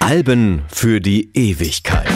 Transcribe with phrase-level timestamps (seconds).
[0.00, 2.08] Alben für die Ewigkeit.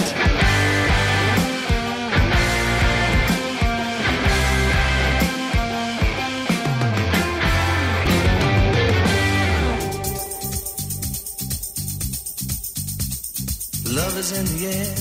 [13.86, 14.96] Love is in the air.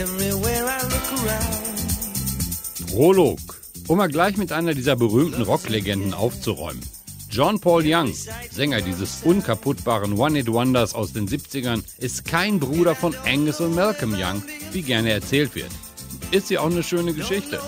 [0.00, 1.76] Everywhere I look around.
[2.90, 3.51] Prolog.
[3.88, 6.80] Um mal gleich mit einer dieser berühmten Rocklegenden aufzuräumen.
[7.30, 8.12] John Paul Young,
[8.50, 14.42] Sänger dieses unkaputtbaren One-Hit-Wonders aus den 70ern, ist kein Bruder von Angus und Malcolm Young,
[14.72, 15.70] wie gerne erzählt wird.
[16.30, 17.58] Ist ja auch eine schöne Geschichte.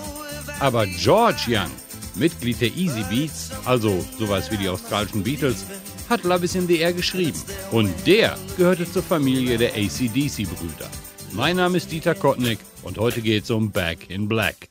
[0.59, 1.71] Aber George Young,
[2.13, 5.65] Mitglied der Easy Beats, also sowas wie die australischen Beatles,
[6.09, 7.41] hat Love is in the Air geschrieben.
[7.71, 10.89] Und der gehörte zur Familie der ACDC-Brüder.
[11.33, 14.69] Mein Name ist Dieter Kottnick und heute geht's um Back in Black.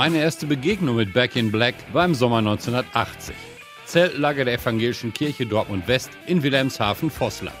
[0.00, 3.34] Meine erste Begegnung mit Back in Black war im Sommer 1980.
[3.84, 7.54] Zeltlager der Evangelischen Kirche Dortmund West in Wilhelmshaven-Vossland.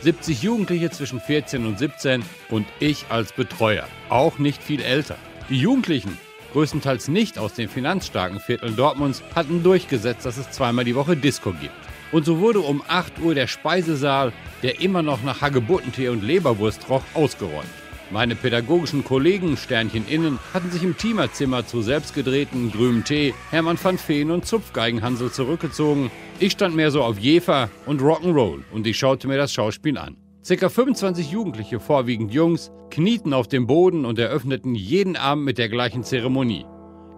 [0.00, 5.14] 70 Jugendliche zwischen 14 und 17 und ich als Betreuer, auch nicht viel älter.
[5.48, 6.18] Die Jugendlichen,
[6.54, 11.52] größtenteils nicht aus den finanzstarken Vierteln Dortmunds, hatten durchgesetzt, dass es zweimal die Woche Disco
[11.52, 11.70] gibt.
[12.10, 14.32] Und so wurde um 8 Uhr der Speisesaal,
[14.64, 17.85] der immer noch nach Hagebuttentee und Leberwurst roch, ausgeräumt.
[18.10, 23.98] Meine pädagogischen Kollegen, Sternchen innen, hatten sich im Teamerzimmer zu selbstgedrehten grünem Tee, Hermann van
[23.98, 26.10] Feen und Zupfgeigenhansel zurückgezogen.
[26.38, 30.16] Ich stand mehr so auf Jefer und Rock'n'Roll und ich schaute mir das Schauspiel an.
[30.44, 35.68] Circa 25 Jugendliche, vorwiegend Jungs, knieten auf dem Boden und eröffneten jeden Abend mit der
[35.68, 36.64] gleichen Zeremonie.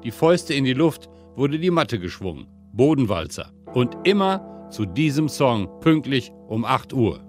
[0.05, 2.47] Die Fäuste in die Luft wurde die Matte geschwungen.
[2.73, 3.53] Bodenwalzer.
[3.75, 7.28] Und immer zu diesem Song, pünktlich um 8 Uhr.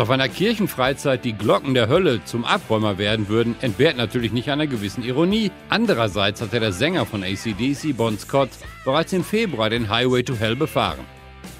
[0.00, 4.50] Dass auf einer Kirchenfreizeit die Glocken der Hölle zum Abräumer werden würden, entbehrt natürlich nicht
[4.50, 5.50] einer gewissen Ironie.
[5.68, 8.48] Andererseits hatte der Sänger von ACDC, Bon Scott,
[8.86, 11.04] bereits im Februar den Highway to Hell befahren.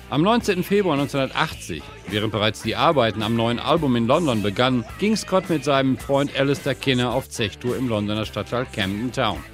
[0.09, 0.65] Am 19.
[0.65, 5.63] Februar 1980, während bereits die Arbeiten am neuen Album in London begannen, ging Scott mit
[5.63, 9.45] seinem Freund Alistair Kinner auf Zechtour im Londoner Stadtteil Camden Town.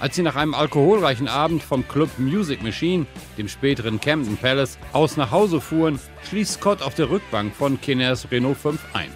[0.00, 3.06] Als sie nach einem alkoholreichen Abend vom Club Music Machine,
[3.38, 8.26] dem späteren Camden Palace, aus nach Hause fuhren, schließt Scott auf der Rückbank von Kinners
[8.30, 9.10] Renault 5 ein.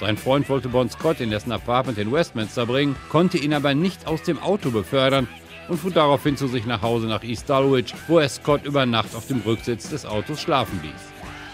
[0.00, 4.06] Sein Freund wollte Bon Scott in dessen Apartment in Westminster bringen, konnte ihn aber nicht
[4.06, 5.26] aus dem Auto befördern
[5.68, 9.14] und fuhr daraufhin zu sich nach Hause nach East Dulwich, wo er Scott über Nacht
[9.16, 10.92] auf dem Rücksitz des Autos schlafen ließ.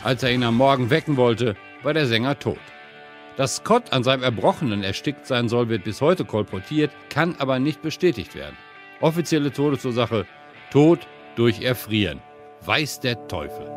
[0.03, 2.59] Als er ihn am Morgen wecken wollte, war der Sänger tot.
[3.37, 7.83] Dass Scott an seinem Erbrochenen erstickt sein soll, wird bis heute kolportiert, kann aber nicht
[7.83, 8.57] bestätigt werden.
[9.01, 10.27] Offizielle Todesursache:
[10.71, 11.01] Tod
[11.35, 12.21] durch Erfrieren.
[12.61, 13.74] Weiß der Teufel.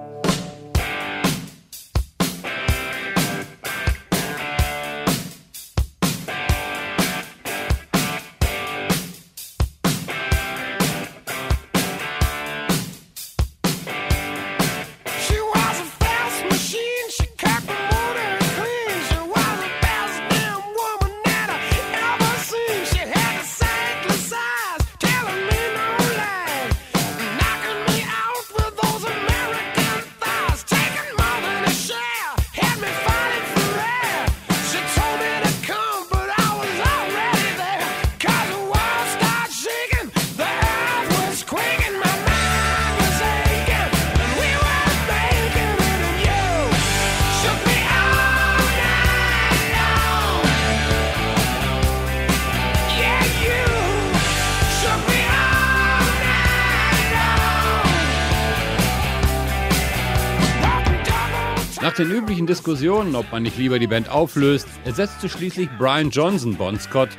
[61.97, 66.79] Den üblichen Diskussionen, ob man nicht lieber die Band auflöst, ersetzte schließlich Brian Johnson Bon
[66.79, 67.09] Scott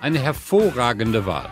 [0.00, 1.50] eine hervorragende Wahl.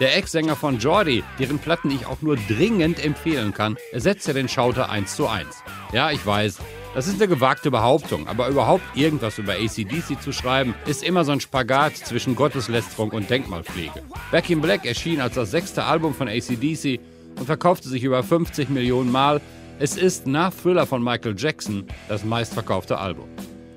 [0.00, 4.90] Der Ex-Sänger von Geordie, deren Platten ich auch nur dringend empfehlen kann, ersetzte den Schauter
[4.90, 5.46] 1 zu 1.
[5.92, 6.58] Ja, ich weiß,
[6.94, 11.32] das ist eine gewagte Behauptung, aber überhaupt irgendwas über ACDC zu schreiben, ist immer so
[11.32, 14.02] ein Spagat zwischen Gotteslästerung und Denkmalpflege.
[14.30, 17.00] Back in Black erschien als das sechste Album von ACDC
[17.38, 19.40] und verkaufte sich über 50 Millionen Mal.
[19.78, 23.28] Es ist nach Thriller von Michael Jackson das meistverkaufte Album.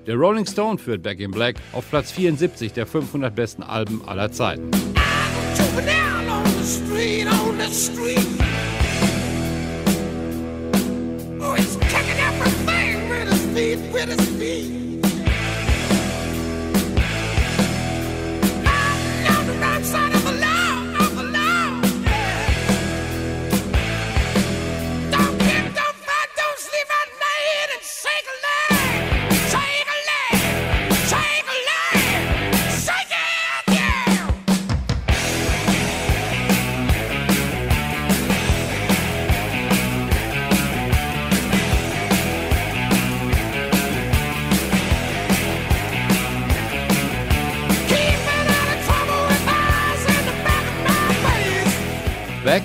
[0.08, 4.32] Der Rolling Stone führt Back in Black auf Platz 74 der 500 besten Alben aller
[4.32, 4.72] Zeiten.
[11.42, 11.56] Oh,
[13.92, 14.89] with his feet.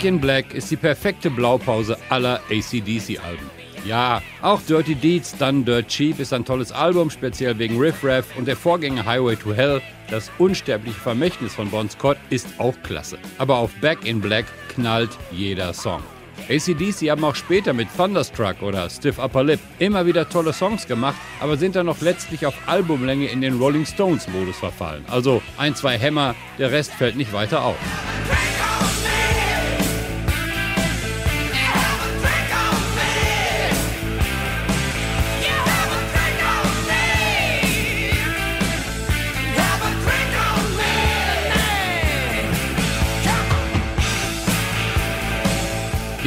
[0.05, 3.51] Back in Black ist die perfekte Blaupause aller ACDC-Alben.
[3.87, 8.27] Ja, auch Dirty Deeds, dann Dirt Cheap ist ein tolles Album, speziell wegen Riff Raff
[8.37, 9.81] und der Vorgänger Highway to Hell,
[10.11, 13.17] das unsterbliche Vermächtnis von Bon Scott, ist auch klasse.
[13.39, 16.03] Aber auf Back in Black knallt jeder Song.
[16.51, 21.17] ACDC haben auch später mit Thunderstruck oder Stiff Upper Lip immer wieder tolle Songs gemacht,
[21.41, 25.07] aber sind dann noch letztlich auf Albumlänge in den Rolling Stones-Modus verfallen.
[25.09, 27.79] Also ein, zwei Hämmer, der Rest fällt nicht weiter auf.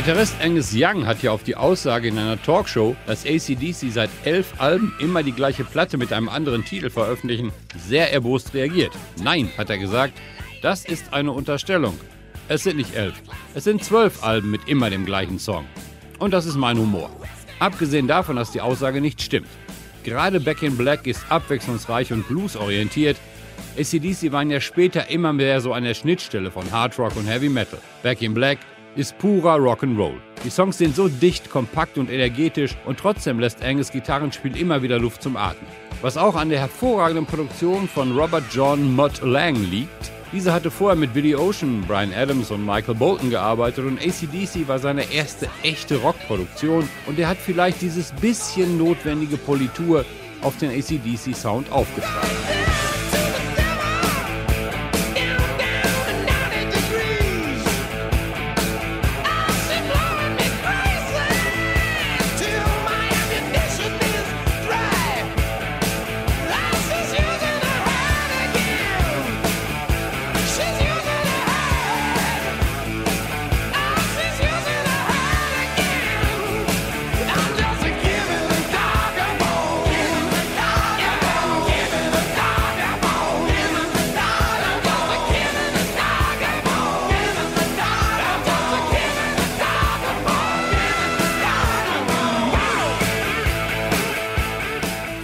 [0.08, 4.54] Gitarrist Angus Young hat ja auf die Aussage in einer Talkshow, dass ACDC seit elf
[4.58, 8.94] Alben immer die gleiche Platte mit einem anderen Titel veröffentlichen, sehr erbost reagiert.
[9.22, 10.14] Nein, hat er gesagt,
[10.62, 12.00] das ist eine Unterstellung.
[12.48, 13.16] Es sind nicht elf,
[13.54, 15.66] es sind zwölf Alben mit immer dem gleichen Song.
[16.20, 17.10] Und das ist mein Humor.
[17.60, 19.50] Abgesehen davon, dass die Aussage nicht stimmt.
[20.06, 23.18] Gerade Back in Black ist abwechslungsreich und bluesorientiert.
[23.78, 27.50] ACDC waren ja später immer mehr so an der Schnittstelle von Hard Rock und Heavy
[27.50, 27.80] Metal.
[28.04, 28.60] Back in Black
[28.98, 30.16] ist purer Rock'n'Roll.
[30.44, 35.00] Die Songs sind so dicht, kompakt und energetisch und trotzdem lässt Angus Gitarrenspiel immer wieder
[35.00, 35.70] Luft zum Atmen.
[36.02, 40.12] Was auch an der hervorragenden Produktion von Robert John Mott Lang liegt.
[40.32, 44.78] Dieser hatte vorher mit Billy Ocean, Brian Adams und Michael Bolton gearbeitet und ACDC war
[44.78, 50.06] seine erste echte Rockproduktion und er hat vielleicht dieses bisschen notwendige Politur
[50.42, 52.77] auf den ACDC-Sound aufgetragen.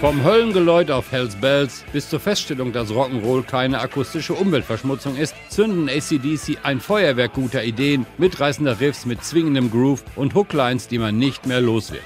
[0.04, 5.88] Vom Höllengeläut auf Hells Bells bis zur Feststellung, dass Rock'n'Roll keine akustische Umweltverschmutzung ist, zünden
[5.88, 11.46] ACDC ein Feuerwerk guter Ideen, mitreißender Riffs mit zwingendem Groove und Hooklines, die man nicht
[11.46, 12.02] mehr los wird.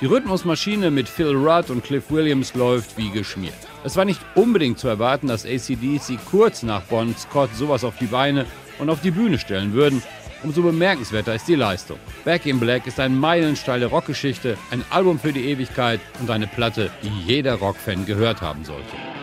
[0.00, 3.52] Die Rhythmusmaschine mit Phil Rudd und Cliff Williams läuft wie geschmiert.
[3.82, 8.06] Es war nicht unbedingt zu erwarten, dass ACDC kurz nach Bon Scott sowas auf die
[8.06, 8.46] Beine
[8.78, 10.04] und auf die Bühne stellen würden,
[10.42, 11.98] umso bemerkenswerter ist die Leistung.
[12.24, 16.90] Back in Black ist eine meilensteile Rockgeschichte, ein Album für die Ewigkeit und eine Platte,
[17.02, 19.19] die jeder Rockfan gehört haben sollte.